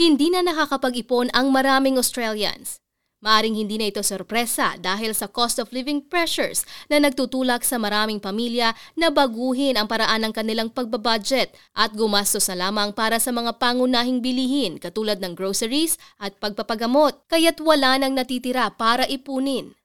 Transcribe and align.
Hindi 0.00 0.32
na 0.32 0.40
nakakapag-ipon 0.40 1.28
ang 1.36 1.52
maraming 1.52 2.00
Australians. 2.00 2.80
Maaring 3.20 3.52
hindi 3.52 3.76
na 3.76 3.92
ito 3.92 4.00
sorpresa 4.00 4.80
dahil 4.80 5.12
sa 5.12 5.28
cost 5.28 5.60
of 5.60 5.68
living 5.76 6.00
pressures 6.00 6.64
na 6.88 6.96
nagtutulak 6.96 7.60
sa 7.68 7.76
maraming 7.76 8.16
pamilya 8.16 8.72
na 8.96 9.12
baguhin 9.12 9.76
ang 9.76 9.84
paraan 9.84 10.24
ng 10.24 10.32
kanilang 10.32 10.72
pagbabudget 10.72 11.52
at 11.76 11.92
gumastos 11.92 12.48
na 12.48 12.64
lamang 12.64 12.96
para 12.96 13.20
sa 13.20 13.28
mga 13.28 13.60
pangunahing 13.60 14.24
bilihin 14.24 14.80
katulad 14.80 15.20
ng 15.20 15.36
groceries 15.36 16.00
at 16.16 16.32
pagpapagamot 16.40 17.20
kaya't 17.28 17.60
wala 17.60 18.00
nang 18.00 18.16
natitira 18.16 18.72
para 18.72 19.04
ipunin. 19.04 19.76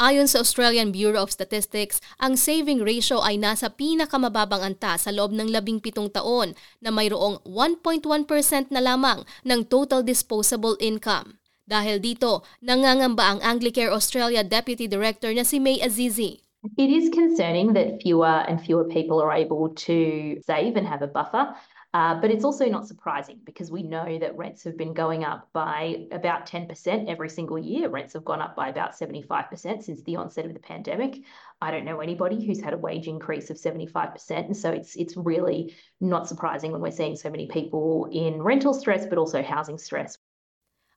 Ayon 0.00 0.24
sa 0.24 0.40
Australian 0.40 0.96
Bureau 0.96 1.20
of 1.20 1.28
Statistics, 1.28 2.00
ang 2.16 2.32
saving 2.32 2.80
ratio 2.80 3.20
ay 3.20 3.36
nasa 3.36 3.68
pinakamababang 3.68 4.64
anta 4.64 4.96
sa 4.96 5.12
loob 5.12 5.28
ng 5.36 5.52
labing 5.52 5.76
pitong 5.76 6.08
taon 6.08 6.56
na 6.80 6.88
mayroong 6.88 7.36
1.1% 7.44 8.08
na 8.72 8.80
lamang 8.80 9.28
ng 9.44 9.60
total 9.68 10.00
disposable 10.00 10.80
income. 10.80 11.36
Dahil 11.68 12.00
dito, 12.00 12.48
nangangamba 12.64 13.28
ang 13.28 13.40
Anglicare 13.44 13.92
Australia 13.92 14.40
Deputy 14.40 14.88
Director 14.88 15.36
na 15.36 15.44
si 15.44 15.60
May 15.60 15.84
Azizi. 15.84 16.40
It 16.80 16.88
is 16.88 17.12
concerning 17.12 17.76
that 17.76 18.00
fewer 18.00 18.48
and 18.48 18.56
fewer 18.56 18.88
people 18.88 19.20
are 19.20 19.36
able 19.36 19.68
to 19.84 20.40
save 20.48 20.80
and 20.80 20.88
have 20.88 21.04
a 21.04 21.12
buffer. 21.12 21.52
Uh, 21.92 22.20
but 22.20 22.30
it's 22.30 22.44
also 22.44 22.66
not 22.66 22.86
surprising 22.86 23.40
because 23.44 23.70
we 23.70 23.82
know 23.82 24.16
that 24.18 24.36
rents 24.38 24.62
have 24.62 24.78
been 24.78 24.94
going 24.94 25.24
up 25.24 25.50
by 25.52 26.06
about 26.12 26.46
10% 26.46 26.70
every 27.10 27.28
single 27.28 27.58
year. 27.58 27.88
Rents 27.88 28.12
have 28.12 28.24
gone 28.24 28.40
up 28.40 28.54
by 28.54 28.68
about 28.68 28.94
75% 28.94 29.82
since 29.82 30.00
the 30.04 30.14
onset 30.14 30.46
of 30.46 30.54
the 30.54 30.60
pandemic. 30.60 31.18
I 31.60 31.72
don't 31.72 31.84
know 31.84 31.98
anybody 31.98 32.46
who's 32.46 32.62
had 32.62 32.74
a 32.74 32.78
wage 32.78 33.08
increase 33.08 33.50
of 33.50 33.56
75%. 33.56 34.14
And 34.30 34.56
so 34.56 34.70
it's, 34.70 34.94
it's 34.94 35.16
really 35.16 35.74
not 36.00 36.28
surprising 36.28 36.70
when 36.70 36.80
we're 36.80 36.92
seeing 36.94 37.16
so 37.16 37.28
many 37.28 37.48
people 37.48 38.08
in 38.12 38.40
rental 38.40 38.72
stress, 38.72 39.06
but 39.06 39.18
also 39.18 39.42
housing 39.42 39.78
stress. 39.78 40.16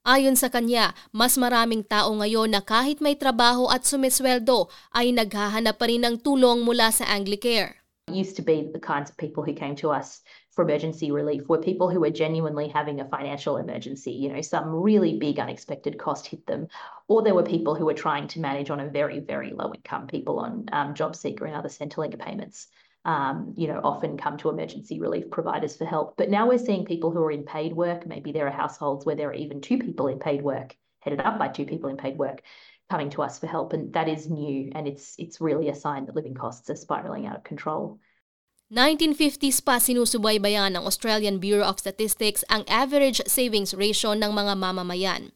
Ayon 0.03 0.35
sa 0.35 0.51
kanya, 0.51 0.93
mas 1.15 1.39
maraming 1.39 1.87
tao 1.87 2.11
ngayon 2.11 2.51
na 2.51 2.61
kahit 2.61 2.99
may 2.99 3.15
trabaho 3.15 3.71
at 3.71 3.87
sumisweldo 3.87 4.67
ay 4.91 5.15
naghahanap 5.15 5.79
pa 5.79 5.87
rin 5.87 6.03
ng 6.03 6.19
tulong 6.19 6.59
mula 6.61 6.91
sa 6.91 7.07
Anglicare. 7.07 7.82
Used 8.11 8.35
to 8.35 8.41
be 8.41 8.69
the 8.71 8.79
kinds 8.79 9.09
of 9.09 9.17
people 9.17 9.43
who 9.43 9.53
came 9.53 9.75
to 9.77 9.89
us 9.89 10.21
for 10.51 10.63
emergency 10.63 11.11
relief 11.11 11.47
were 11.47 11.57
people 11.57 11.89
who 11.89 12.01
were 12.01 12.09
genuinely 12.09 12.67
having 12.67 12.99
a 12.99 13.07
financial 13.07 13.57
emergency. 13.57 14.11
You 14.11 14.33
know, 14.33 14.41
some 14.41 14.69
really 14.69 15.17
big 15.17 15.39
unexpected 15.39 15.97
cost 15.97 16.27
hit 16.27 16.45
them, 16.45 16.67
or 17.07 17.23
there 17.23 17.33
were 17.33 17.43
people 17.43 17.75
who 17.75 17.85
were 17.85 17.93
trying 17.93 18.27
to 18.29 18.39
manage 18.39 18.69
on 18.69 18.79
a 18.79 18.89
very, 18.89 19.19
very 19.19 19.51
low 19.51 19.73
income, 19.73 20.07
people 20.07 20.39
on 20.39 20.65
um, 20.71 20.93
JobSeeker 20.93 21.43
and 21.43 21.55
other 21.55 21.69
Centrelink 21.69 22.19
payments 22.19 22.67
um, 23.05 23.53
you 23.57 23.67
know, 23.67 23.81
often 23.83 24.17
come 24.17 24.37
to 24.37 24.49
emergency 24.49 24.99
relief 24.99 25.29
providers 25.29 25.75
for 25.75 25.85
help. 25.85 26.15
But 26.17 26.29
now 26.29 26.47
we're 26.47 26.57
seeing 26.57 26.85
people 26.85 27.11
who 27.11 27.21
are 27.23 27.31
in 27.31 27.43
paid 27.43 27.73
work. 27.73 28.07
Maybe 28.07 28.31
there 28.31 28.47
are 28.47 28.51
households 28.51 29.05
where 29.05 29.15
there 29.15 29.29
are 29.29 29.33
even 29.33 29.61
two 29.61 29.77
people 29.77 30.07
in 30.07 30.19
paid 30.19 30.41
work, 30.41 30.75
headed 30.99 31.19
up 31.19 31.37
by 31.37 31.49
two 31.49 31.65
people 31.65 31.89
in 31.89 31.97
paid 31.97 32.17
work, 32.17 32.41
coming 32.89 33.09
to 33.11 33.21
us 33.21 33.39
for 33.39 33.47
help. 33.47 33.73
And 33.73 33.91
that 33.93 34.07
is 34.07 34.29
new. 34.29 34.71
And 34.75 34.87
it's, 34.87 35.15
it's 35.17 35.41
really 35.41 35.69
a 35.69 35.75
sign 35.75 36.05
that 36.05 36.15
living 36.15 36.35
costs 36.35 36.69
are 36.69 36.75
spiraling 36.75 37.25
out 37.25 37.35
of 37.35 37.43
control. 37.43 37.99
1950s 38.73 39.61
pa 39.61 39.77
sinusubaybayan 39.77 40.73
ng 40.73 40.81
Australian 40.81 41.37
Bureau 41.37 41.67
of 41.67 41.77
Statistics 41.77 42.41
ang 42.49 42.65
average 42.65 43.21
savings 43.29 43.77
ratio 43.77 44.17
ng 44.17 44.33
mga 44.33 44.57
mamamayan. 44.57 45.29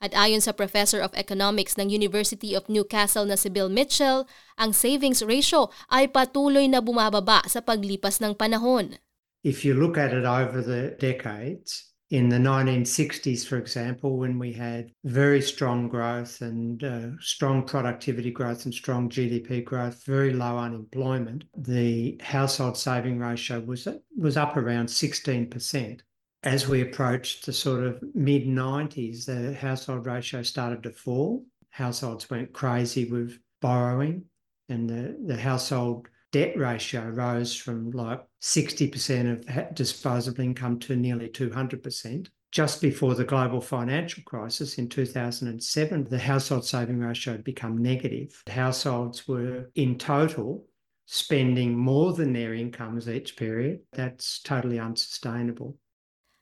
At 0.00 0.16
ayon 0.16 0.40
sa 0.40 0.56
Professor 0.56 0.98
of 1.04 1.12
Economics 1.12 1.76
ng 1.76 1.92
University 1.92 2.56
of 2.56 2.66
Newcastle 2.72 3.28
na 3.28 3.36
si 3.36 3.52
Bill 3.52 3.68
Mitchell, 3.68 4.24
ang 4.56 4.72
savings 4.72 5.20
ratio 5.20 5.68
ay 5.92 6.08
patuloy 6.08 6.66
na 6.66 6.80
bumababa 6.80 7.44
sa 7.44 7.60
paglipas 7.60 8.18
ng 8.18 8.32
panahon. 8.32 8.96
If 9.44 9.62
you 9.62 9.76
look 9.76 10.00
at 10.00 10.16
it 10.16 10.24
over 10.24 10.64
the 10.64 10.96
decades, 10.96 11.89
in 12.10 12.28
the 12.28 12.36
1960s, 12.36 13.46
for 13.46 13.56
example, 13.56 14.18
when 14.18 14.38
we 14.38 14.52
had 14.52 14.90
very 15.04 15.40
strong 15.40 15.88
growth 15.88 16.40
and 16.40 16.82
uh, 16.82 17.06
strong 17.20 17.62
productivity 17.62 18.32
growth 18.32 18.64
and 18.64 18.74
strong 18.74 19.08
GDP 19.08 19.64
growth, 19.64 20.04
very 20.04 20.32
low 20.32 20.58
unemployment, 20.58 21.44
the 21.56 22.20
household 22.20 22.76
saving 22.76 23.18
ratio 23.18 23.60
was, 23.60 23.86
was 24.16 24.36
up 24.36 24.56
around 24.56 24.86
16% 24.86 26.00
as 26.42 26.66
we 26.66 26.80
approached 26.80 27.46
the 27.46 27.52
sort 27.52 27.84
of 27.84 28.02
mid 28.14 28.46
90s, 28.46 29.26
the 29.26 29.54
household 29.54 30.06
ratio 30.06 30.42
started 30.42 30.82
to 30.82 30.90
fall. 30.90 31.44
Households 31.70 32.28
went 32.30 32.52
crazy 32.52 33.04
with 33.04 33.38
borrowing, 33.60 34.24
and 34.68 34.88
the, 34.88 35.16
the 35.26 35.36
household 35.36 36.08
debt 36.32 36.56
ratio 36.56 37.08
rose 37.08 37.54
from 37.54 37.90
like 37.90 38.20
60% 38.40 39.48
of 39.48 39.74
disposable 39.74 40.42
income 40.42 40.78
to 40.80 40.96
nearly 40.96 41.28
200%. 41.28 42.28
Just 42.50 42.82
before 42.82 43.14
the 43.14 43.24
global 43.24 43.60
financial 43.60 44.24
crisis 44.24 44.78
in 44.78 44.88
2007, 44.88 46.04
the 46.10 46.18
household 46.18 46.64
saving 46.64 46.98
ratio 46.98 47.34
had 47.34 47.44
become 47.44 47.78
negative. 47.78 48.42
Households 48.48 49.28
were 49.28 49.70
in 49.76 49.98
total 49.98 50.66
spending 51.06 51.76
more 51.76 52.12
than 52.12 52.32
their 52.32 52.54
incomes 52.54 53.08
each 53.08 53.36
period. 53.36 53.80
That's 53.92 54.40
totally 54.42 54.78
unsustainable. 54.78 55.76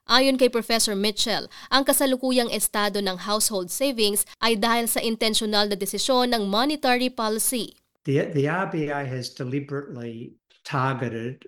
Ayon 0.08 0.40
kay 0.40 0.48
Professor 0.48 0.96
Mitchell, 0.96 1.52
ang 1.68 1.84
kasalukuyang 1.84 2.48
estado 2.48 3.04
ng 3.04 3.28
household 3.28 3.68
savings 3.68 4.24
ay 4.40 4.56
dahil 4.56 4.88
sa 4.88 5.04
intentional 5.04 5.68
na 5.68 5.76
desisyon 5.76 6.32
ng 6.32 6.48
monetary 6.48 7.12
policy. 7.12 7.76
The, 8.08 8.20
the 8.20 8.46
RBA 8.46 9.06
has 9.06 9.34
deliberately 9.34 10.32
targeted 10.64 11.46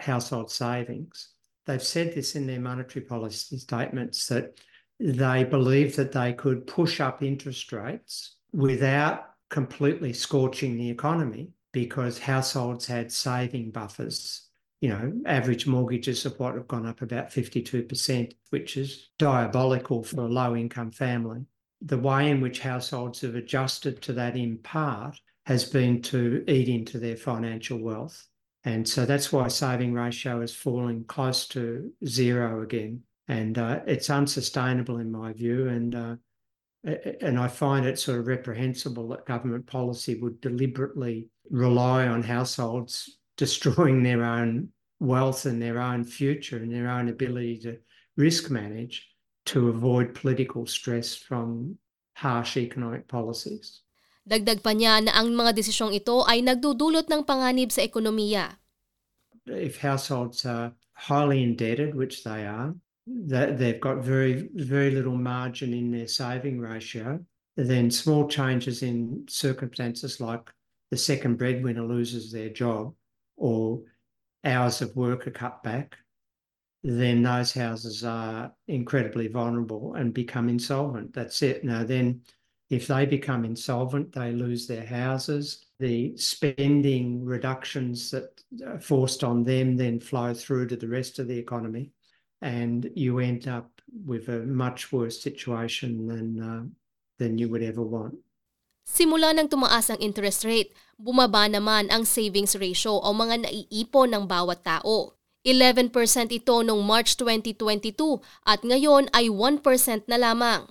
household 0.00 0.50
savings. 0.50 1.28
They've 1.66 1.80
said 1.80 2.16
this 2.16 2.34
in 2.34 2.48
their 2.48 2.58
monetary 2.58 3.04
policy 3.04 3.58
statements 3.58 4.26
that 4.26 4.58
they 4.98 5.44
believe 5.44 5.94
that 5.94 6.10
they 6.10 6.32
could 6.32 6.66
push 6.66 7.00
up 7.00 7.22
interest 7.22 7.70
rates 7.70 8.38
without 8.52 9.26
completely 9.50 10.12
scorching 10.12 10.76
the 10.76 10.90
economy 10.90 11.50
because 11.70 12.18
households 12.18 12.86
had 12.86 13.12
saving 13.12 13.70
buffers 13.70 14.48
you 14.80 14.88
know, 14.88 15.12
average 15.26 15.68
mortgages 15.68 16.26
of 16.26 16.36
what 16.40 16.56
have 16.56 16.66
gone 16.66 16.86
up 16.86 17.02
about 17.02 17.30
52%, 17.30 18.32
which 18.48 18.76
is 18.76 19.10
diabolical 19.16 20.02
for 20.02 20.22
a 20.22 20.28
low 20.28 20.56
income 20.56 20.90
family. 20.90 21.44
The 21.82 21.98
way 21.98 22.30
in 22.30 22.40
which 22.40 22.58
households 22.58 23.20
have 23.20 23.36
adjusted 23.36 24.02
to 24.02 24.12
that 24.14 24.36
in 24.36 24.58
part 24.58 25.16
has 25.50 25.64
been 25.64 26.00
to 26.00 26.44
eat 26.46 26.68
into 26.68 26.96
their 27.00 27.16
financial 27.16 27.76
wealth. 27.76 28.24
And 28.62 28.88
so 28.88 29.04
that's 29.04 29.32
why 29.32 29.48
saving 29.48 29.92
ratio 29.92 30.42
is 30.42 30.54
falling 30.54 31.02
close 31.02 31.48
to 31.48 31.90
zero 32.06 32.62
again. 32.62 33.02
And 33.26 33.58
uh, 33.58 33.80
it's 33.84 34.10
unsustainable 34.10 34.98
in 34.98 35.10
my 35.10 35.32
view. 35.32 35.66
And 35.66 35.94
uh, 35.96 36.14
and 37.20 37.36
I 37.36 37.48
find 37.48 37.84
it 37.84 37.98
sort 37.98 38.20
of 38.20 38.28
reprehensible 38.28 39.08
that 39.08 39.26
government 39.26 39.66
policy 39.66 40.20
would 40.20 40.40
deliberately 40.40 41.26
rely 41.50 42.06
on 42.06 42.22
households 42.22 43.18
destroying 43.36 44.04
their 44.04 44.22
own 44.22 44.68
wealth 45.00 45.46
and 45.46 45.60
their 45.60 45.80
own 45.80 46.04
future 46.04 46.58
and 46.58 46.72
their 46.72 46.88
own 46.88 47.08
ability 47.08 47.58
to 47.62 47.76
risk 48.16 48.52
manage 48.52 49.08
to 49.46 49.68
avoid 49.68 50.14
political 50.14 50.64
stress 50.64 51.16
from 51.16 51.76
harsh 52.14 52.56
economic 52.56 53.08
policies. 53.08 53.82
Dagdag 54.30 54.62
pa 54.62 54.70
niya 54.70 55.02
na 55.02 55.18
ang 55.18 55.34
mga 55.34 55.58
desisyong 55.58 55.90
ito 55.90 56.22
ay 56.22 56.38
nagdudulot 56.46 57.10
ng 57.10 57.26
panganib 57.26 57.74
sa 57.74 57.82
ekonomiya. 57.82 58.62
If 59.50 59.82
households 59.82 60.46
are 60.46 60.70
highly 60.94 61.42
indebted, 61.42 61.98
which 61.98 62.22
they 62.22 62.46
are, 62.46 62.70
that 63.26 63.58
they've 63.58 63.82
got 63.82 64.06
very 64.06 64.46
very 64.54 64.94
little 64.94 65.18
margin 65.18 65.74
in 65.74 65.90
their 65.90 66.06
saving 66.06 66.62
ratio, 66.62 67.18
then 67.58 67.90
small 67.90 68.30
changes 68.30 68.86
in 68.86 69.26
circumstances 69.26 70.22
like 70.22 70.46
the 70.94 70.96
second 70.96 71.34
breadwinner 71.34 71.82
loses 71.82 72.30
their 72.30 72.50
job 72.54 72.94
or 73.36 73.82
hours 74.44 74.80
of 74.82 74.94
work 74.94 75.26
are 75.26 75.34
cut 75.34 75.62
back, 75.62 75.96
then 76.82 77.22
those 77.22 77.52
houses 77.52 78.04
are 78.04 78.52
incredibly 78.68 79.28
vulnerable 79.28 79.94
and 79.94 80.14
become 80.14 80.48
insolvent. 80.48 81.12
That's 81.12 81.42
it. 81.42 81.64
Now, 81.64 81.84
then, 81.84 82.22
if 82.70 82.86
they 82.86 83.04
become 83.04 83.44
insolvent, 83.44 84.14
they 84.14 84.30
lose 84.30 84.66
their 84.66 84.86
houses. 84.86 85.66
The 85.82 86.16
spending 86.16 87.24
reductions 87.24 88.10
that 88.14 88.30
are 88.64 88.80
forced 88.80 89.24
on 89.26 89.42
them 89.42 89.76
then 89.76 89.98
flow 89.98 90.32
through 90.32 90.68
to 90.68 90.76
the 90.76 90.88
rest 90.88 91.18
of 91.18 91.26
the 91.26 91.36
economy, 91.36 91.90
and 92.40 92.88
you 92.94 93.18
end 93.18 93.48
up 93.48 93.68
with 93.90 94.30
a 94.30 94.46
much 94.46 94.92
worse 94.92 95.20
situation 95.20 96.06
than 96.06 96.28
uh, 96.38 96.64
than 97.18 97.36
you 97.36 97.50
would 97.50 97.62
ever 97.62 97.82
want. 97.82 98.14
Simula 98.86 99.34
nang 99.34 99.50
tumaas 99.50 99.90
ang 99.90 99.98
interest 99.98 100.46
rate, 100.46 100.70
bumaba 100.98 101.50
naman 101.50 101.90
ang 101.90 102.06
savings 102.06 102.54
ratio 102.54 102.98
o 102.98 103.08
mga 103.14 103.46
naiipon 103.46 104.14
ng 104.14 104.24
bawat 104.30 104.62
tao. 104.62 105.14
11% 105.46 105.88
ito 106.36 106.60
noong 106.60 106.84
March 106.84 107.16
2022 107.16 108.20
at 108.44 108.60
ngayon 108.60 109.08
ay 109.16 109.32
1% 109.32 109.64
na 110.04 110.20
lamang. 110.20 110.68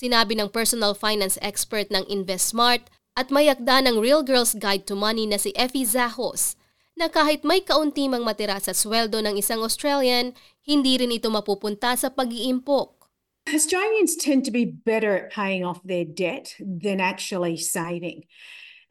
Sinabi 0.00 0.32
ng 0.32 0.48
personal 0.48 0.96
finance 0.96 1.36
expert 1.44 1.92
ng 1.92 2.08
InvestSmart 2.08 2.88
at 3.20 3.28
mayakda 3.28 3.84
ng 3.84 4.00
Real 4.00 4.24
Girls 4.24 4.56
Guide 4.56 4.88
to 4.88 4.96
Money 4.96 5.28
na 5.28 5.36
si 5.36 5.52
Effie 5.52 5.84
Zahos 5.84 6.56
na 6.96 7.12
kahit 7.12 7.44
may 7.44 7.60
kaunti 7.60 8.08
mang 8.08 8.24
matira 8.24 8.56
sa 8.56 8.72
sweldo 8.72 9.20
ng 9.20 9.36
isang 9.36 9.60
Australian, 9.60 10.32
hindi 10.64 10.96
rin 10.96 11.12
ito 11.12 11.28
mapupunta 11.28 11.92
sa 12.00 12.08
pag-iimpok. 12.08 13.12
Australians 13.52 14.16
tend 14.16 14.48
to 14.48 14.52
be 14.52 14.64
better 14.64 15.12
at 15.12 15.36
paying 15.36 15.68
off 15.68 15.84
their 15.84 16.08
debt 16.08 16.56
than 16.56 16.96
actually 16.96 17.60
saving. 17.60 18.24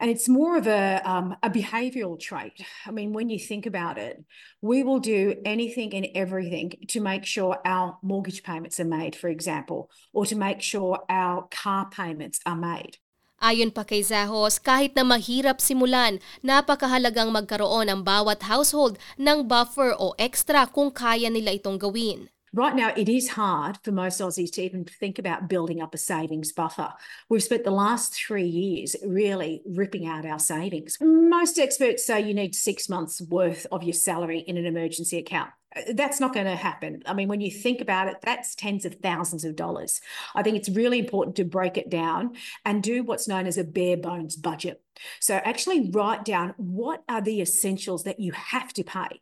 And 0.00 0.08
it's 0.08 0.32
more 0.32 0.56
of 0.56 0.66
a, 0.66 1.02
um, 1.04 1.36
a 1.44 1.50
behavioral 1.52 2.18
trait. 2.18 2.64
I 2.88 2.90
mean, 2.90 3.12
when 3.12 3.28
you 3.28 3.38
think 3.38 3.66
about 3.68 3.98
it, 4.00 4.24
we 4.64 4.82
will 4.82 4.98
do 4.98 5.36
anything 5.44 5.92
and 5.92 6.08
everything 6.16 6.72
to 6.88 7.04
make 7.04 7.28
sure 7.28 7.60
our 7.68 8.00
mortgage 8.00 8.42
payments 8.42 8.80
are 8.80 8.88
made, 8.88 9.14
for 9.14 9.28
example, 9.28 9.90
or 10.16 10.24
to 10.24 10.34
make 10.34 10.62
sure 10.64 11.04
our 11.12 11.46
car 11.52 11.92
payments 11.92 12.40
are 12.48 12.56
made. 12.56 12.96
Ayon 13.40 13.72
pa 13.72 13.88
kay 13.88 14.00
Zahos, 14.04 14.60
kahit 14.60 14.96
na 14.96 15.04
mahirap 15.04 15.64
simulan, 15.64 16.20
napakahalagang 16.44 17.32
magkaroon 17.32 17.88
ang 17.88 18.00
bawat 18.04 18.44
household 18.44 19.00
ng 19.16 19.48
buffer 19.48 19.96
o 19.96 20.12
extra 20.20 20.68
kung 20.68 20.92
kaya 20.92 21.28
nila 21.28 21.56
itong 21.56 21.80
gawin. 21.80 22.28
Right 22.52 22.74
now, 22.74 22.92
it 22.96 23.08
is 23.08 23.28
hard 23.28 23.78
for 23.84 23.92
most 23.92 24.20
Aussies 24.20 24.50
to 24.52 24.62
even 24.62 24.84
think 24.84 25.20
about 25.20 25.48
building 25.48 25.80
up 25.80 25.94
a 25.94 25.98
savings 25.98 26.50
buffer. 26.50 26.92
We've 27.28 27.42
spent 27.42 27.62
the 27.62 27.70
last 27.70 28.12
three 28.12 28.46
years 28.46 28.96
really 29.06 29.62
ripping 29.64 30.08
out 30.08 30.26
our 30.26 30.40
savings. 30.40 30.98
Most 31.00 31.60
experts 31.60 32.04
say 32.04 32.20
you 32.20 32.34
need 32.34 32.56
six 32.56 32.88
months' 32.88 33.22
worth 33.22 33.68
of 33.70 33.84
your 33.84 33.92
salary 33.92 34.40
in 34.40 34.56
an 34.56 34.66
emergency 34.66 35.18
account. 35.18 35.50
Uh, 35.76 35.92
that's 35.94 36.18
not 36.18 36.34
going 36.34 36.46
to 36.46 36.56
happen. 36.56 37.04
I 37.06 37.14
mean, 37.14 37.28
when 37.28 37.40
you 37.40 37.52
think 37.52 37.80
about 37.80 38.08
it, 38.08 38.16
that's 38.20 38.56
tens 38.56 38.84
of 38.84 38.96
thousands 38.96 39.44
of 39.44 39.54
dollars. 39.54 40.00
I 40.34 40.42
think 40.42 40.56
it's 40.56 40.68
really 40.68 40.98
important 40.98 41.36
to 41.36 41.44
break 41.44 41.78
it 41.78 41.88
down 41.88 42.34
and 42.64 42.82
do 42.82 43.04
what's 43.04 43.28
known 43.28 43.46
as 43.46 43.58
a 43.58 43.64
bare 43.64 43.96
bones 43.96 44.34
budget. 44.34 44.82
So, 45.20 45.36
actually, 45.36 45.90
write 45.92 46.24
down 46.24 46.54
what 46.56 47.04
are 47.08 47.20
the 47.20 47.40
essentials 47.40 48.02
that 48.04 48.18
you 48.18 48.32
have 48.32 48.72
to 48.72 48.82
pay 48.82 49.20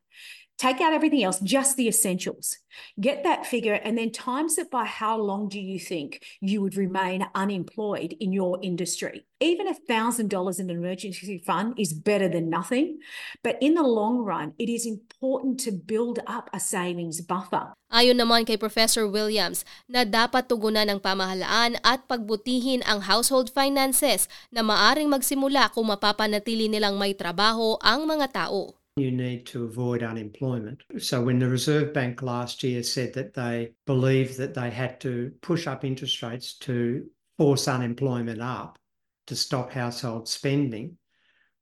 Take 0.58 0.82
out 0.82 0.90
everything 0.90 1.22
else, 1.22 1.38
just 1.38 1.78
the 1.78 1.86
essentials. 1.86 2.58
Get 2.98 3.22
that 3.22 3.46
figure 3.46 3.78
and 3.78 3.94
then 3.94 4.10
times 4.10 4.58
it 4.58 4.74
by 4.74 4.90
how 4.90 5.14
long 5.14 5.46
do 5.46 5.62
you 5.62 5.78
think 5.78 6.18
you 6.42 6.58
would 6.58 6.74
remain 6.74 7.30
unemployed 7.30 8.18
in 8.18 8.34
your 8.34 8.58
industry. 8.58 9.22
Even 9.38 9.70
$1,000 9.70 10.26
in 10.26 10.66
an 10.66 10.74
emergency 10.74 11.38
fund 11.38 11.78
is 11.78 11.94
better 11.94 12.26
than 12.26 12.50
nothing. 12.50 12.98
But 13.46 13.54
in 13.62 13.78
the 13.78 13.86
long 13.86 14.26
run, 14.26 14.58
it 14.58 14.66
is 14.66 14.82
important 14.82 15.62
to 15.62 15.70
build 15.70 16.18
up 16.26 16.50
a 16.50 16.58
savings 16.58 17.22
buffer. 17.22 17.70
Ayon 17.94 18.18
naman 18.18 18.42
kay 18.42 18.58
Professor 18.58 19.06
Williams 19.06 19.62
na 19.86 20.02
dapat 20.02 20.50
tugunan 20.50 20.90
ng 20.90 20.98
pamahalaan 20.98 21.78
at 21.86 22.02
pagbutihin 22.10 22.82
ang 22.82 23.06
household 23.06 23.54
finances 23.54 24.26
na 24.50 24.66
maaring 24.66 25.06
magsimula 25.06 25.70
kung 25.70 25.86
mapapanatili 25.86 26.66
nilang 26.66 26.98
may 26.98 27.14
trabaho 27.14 27.78
ang 27.78 28.10
mga 28.10 28.34
tao. 28.34 28.77
You 28.98 29.10
need 29.10 29.46
to 29.46 29.64
avoid 29.64 30.02
unemployment. 30.02 30.82
So, 30.98 31.22
when 31.22 31.38
the 31.38 31.48
Reserve 31.48 31.92
Bank 31.92 32.22
last 32.22 32.62
year 32.62 32.82
said 32.82 33.14
that 33.14 33.34
they 33.34 33.72
believed 33.86 34.38
that 34.38 34.54
they 34.54 34.70
had 34.70 35.00
to 35.02 35.32
push 35.40 35.66
up 35.66 35.84
interest 35.84 36.22
rates 36.22 36.54
to 36.58 37.06
force 37.36 37.68
unemployment 37.68 38.40
up 38.40 38.78
to 39.26 39.36
stop 39.36 39.70
household 39.70 40.28
spending, 40.28 40.96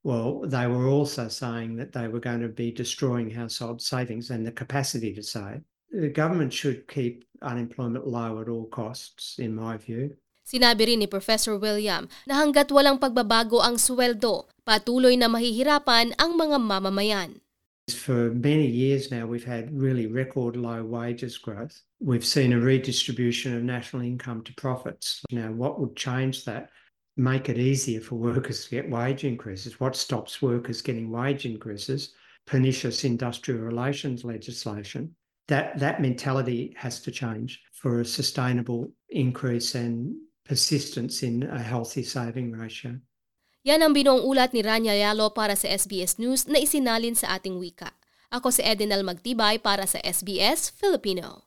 well, 0.03 0.41
they 0.45 0.67
were 0.67 0.87
also 0.87 1.27
saying 1.27 1.75
that 1.75 1.91
they 1.91 2.07
were 2.07 2.19
going 2.19 2.41
to 2.41 2.47
be 2.47 2.71
destroying 2.71 3.29
household 3.29 3.81
savings 3.81 4.29
and 4.29 4.45
the 4.45 4.51
capacity 4.51 5.13
to 5.13 5.21
save. 5.21 5.61
The 5.91 6.09
government 6.09 6.53
should 6.53 6.87
keep 6.87 7.25
unemployment 7.41 8.07
low 8.07 8.41
at 8.41 8.49
all 8.49 8.67
costs, 8.67 9.39
in 9.39 9.55
my 9.55 9.77
view. 9.77 10.15
Sinabi 10.47 10.87
rin 10.87 11.03
ni 11.03 11.11
Professor 11.11 11.59
William 11.59 12.07
na 12.23 12.39
hanggat 12.39 12.71
walang 12.71 12.95
pagbabago 12.95 13.59
ang 13.59 13.75
sweldo, 13.75 14.47
patuloy 14.63 15.19
na 15.19 15.27
mahihirapan 15.27 16.15
ang 16.15 16.39
mga 16.39 16.55
mamamayan. 16.55 17.43
For 17.91 18.31
many 18.31 18.63
years 18.63 19.11
now, 19.11 19.27
we've 19.27 19.43
had 19.43 19.75
really 19.75 20.07
record 20.07 20.55
low 20.55 20.87
wages 20.87 21.35
growth. 21.35 21.83
We've 21.99 22.23
seen 22.23 22.55
a 22.55 22.63
redistribution 22.63 23.59
of 23.59 23.67
national 23.67 24.07
income 24.07 24.47
to 24.47 24.55
profits. 24.55 25.19
Now, 25.35 25.51
what 25.51 25.83
would 25.83 25.99
change 25.99 26.47
that? 26.47 26.71
Make 27.19 27.51
it 27.51 27.59
easier 27.59 27.99
for 27.99 28.15
workers 28.15 28.63
to 28.63 28.69
get 28.71 28.87
wage 28.87 29.27
increases. 29.27 29.83
What 29.83 29.99
stops 29.99 30.39
workers 30.39 30.79
getting 30.79 31.11
wage 31.11 31.43
increases? 31.43 32.15
Pernicious 32.47 33.03
industrial 33.03 33.67
relations 33.67 34.23
legislation. 34.23 35.11
That, 35.51 35.79
that 35.79 35.99
mentality 35.99 36.71
has 36.79 37.03
to 37.03 37.11
change 37.11 37.59
for 37.71 37.99
a 37.99 38.05
sustainable 38.05 38.91
increase 39.09 39.75
and 39.75 40.15
persistence 40.47 41.21
in 41.21 41.43
a 41.43 41.59
healthy 41.59 42.01
saving 42.01 42.55
ratio. 42.55 43.03
Yan 43.67 43.83
ang 43.83 43.91
binuong 43.91 44.23
ulat 44.23 44.55
ni 44.55 44.63
Rania 44.63 44.95
Yalo 44.95 45.35
para 45.35 45.59
sa 45.59 45.67
SBS 45.67 46.15
News 46.23 46.47
na 46.47 46.63
isinalin 46.63 47.19
sa 47.19 47.35
ating 47.35 47.59
wika. 47.59 47.91
Ako 48.31 48.47
si 48.47 48.63
Edinal 48.63 49.03
Magtibay 49.03 49.59
para 49.59 49.83
sa 49.83 49.99
SBS 49.99 50.71
Filipino. 50.71 51.46